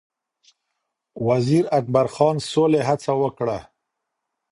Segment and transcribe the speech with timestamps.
[1.27, 3.59] وزیر اکبرخان سولې هڅه وکړه